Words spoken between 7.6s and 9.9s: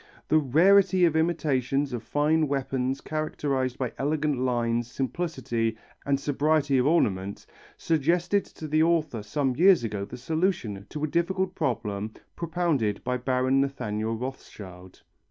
suggested to the author some years